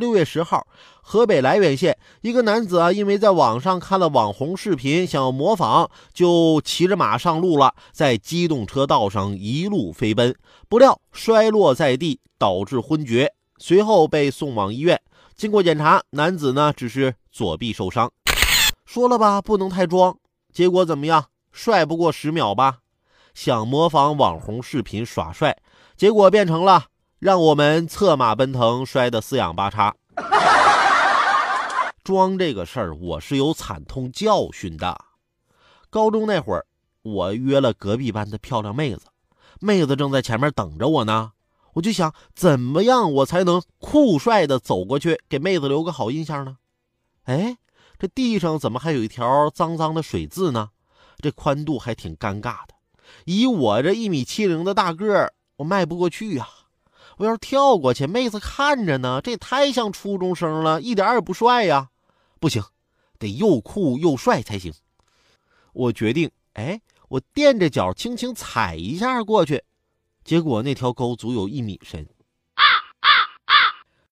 [0.00, 0.66] 六月十号，
[1.02, 10.34] 河北涞源县一个男子啊，因为在网上看了网红视频，想要模仿，就骑着马上路了，在机动车道上一路飞奔，
[10.70, 14.98] 不料摔落在地，导致昏厥，随后被送往医院。
[15.36, 18.10] 经过检查，男子呢只是左臂受伤。
[18.86, 20.16] 说了吧，不能太装。
[20.52, 21.26] 结果怎么样？
[21.52, 22.78] 帅不过十秒吧？
[23.34, 25.56] 想模仿网红视频耍帅，
[25.94, 26.86] 结果变成了
[27.20, 29.94] 让我们策马奔腾，摔得四仰八叉。
[32.02, 34.98] 装这个事儿，我是有惨痛教训的。
[35.90, 36.64] 高中那会儿，
[37.02, 39.02] 我约了隔壁班的漂亮妹子，
[39.60, 41.32] 妹子正在前面等着我呢。
[41.74, 46.56] 我就想，怎么样我才能酷帅的走过去，给妹子留个好印象呢？
[47.24, 47.58] 哎，
[47.98, 50.70] 这地上怎么还有一条脏脏的水渍呢？
[51.18, 52.68] 这宽度还挺尴尬的。
[53.26, 56.48] 以我这一米七零的大个儿，我迈不过去呀。
[57.20, 61.90] 我要跳过去，妹子看着呢，这也太像初中生了，一点也不帅呀。
[62.38, 62.62] 不行，
[63.18, 64.72] 得又酷又帅才行。
[65.74, 69.62] 我决定，哎，我垫着脚轻轻踩一下过去。
[70.24, 72.08] 结果那条沟足有一米深，